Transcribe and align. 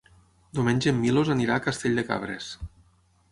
Diumenge 0.59 0.89
en 0.91 0.97
Milos 1.01 1.29
anirà 1.35 1.57
a 1.59 1.63
Castell 1.67 2.01
de 2.01 2.05
Cabres. 2.09 2.51